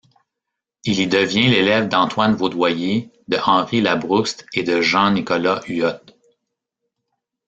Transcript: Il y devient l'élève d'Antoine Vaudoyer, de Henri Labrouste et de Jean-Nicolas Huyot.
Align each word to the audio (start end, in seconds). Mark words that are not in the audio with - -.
Il 0.83 0.99
y 0.99 1.05
devient 1.05 1.45
l'élève 1.49 1.87
d'Antoine 1.87 2.33
Vaudoyer, 2.33 3.11
de 3.27 3.37
Henri 3.37 3.81
Labrouste 3.81 4.47
et 4.55 4.63
de 4.63 4.81
Jean-Nicolas 4.81 5.61
Huyot. 5.67 6.03